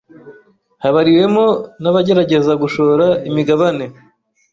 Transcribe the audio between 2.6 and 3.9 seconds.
gushora imigabane